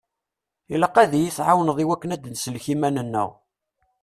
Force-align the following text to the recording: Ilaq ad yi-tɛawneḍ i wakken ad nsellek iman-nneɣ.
Ilaq 0.73 0.95
ad 1.03 1.13
yi-tɛawneḍ 1.21 1.77
i 1.79 1.85
wakken 1.89 2.13
ad 2.15 2.23
nsellek 2.33 2.65
iman-nneɣ. 2.73 3.29